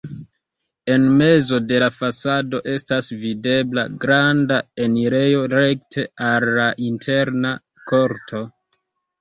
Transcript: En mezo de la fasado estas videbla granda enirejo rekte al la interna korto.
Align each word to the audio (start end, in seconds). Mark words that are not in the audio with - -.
En 0.93 1.03
mezo 1.17 1.59
de 1.71 1.81
la 1.83 1.89
fasado 1.97 2.61
estas 2.77 3.11
videbla 3.25 3.83
granda 4.07 4.57
enirejo 4.87 5.45
rekte 5.55 6.07
al 6.31 6.51
la 6.57 6.67
interna 6.89 7.57
korto. 7.93 8.45